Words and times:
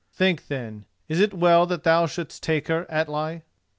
Think, 0.13 0.47
then: 0.47 0.85
is 1.07 1.19
it 1.19 1.31
well 1.31 1.67
that 1.67 1.83
thou 1.83 2.07
shouldst 2.07 2.41
take 2.41 2.69
her, 2.69 2.87
Atli?" 2.89 3.43